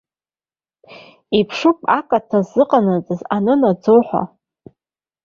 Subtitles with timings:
[1.39, 4.23] Иԥшуп акаҭа ззыҟанаҵаз анынаӡо ҳәа.